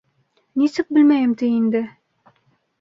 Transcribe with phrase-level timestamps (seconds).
[0.61, 1.85] Нисек белмәйем ти инде!